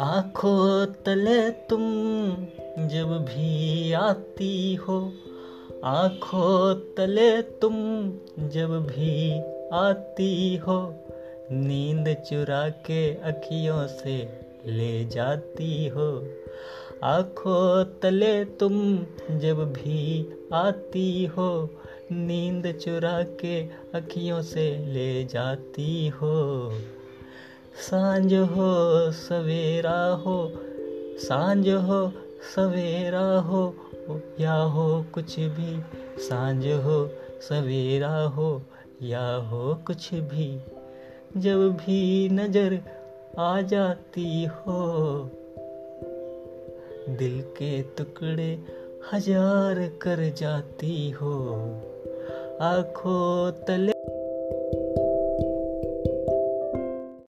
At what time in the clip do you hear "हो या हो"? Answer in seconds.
33.38-35.04, 38.22-39.74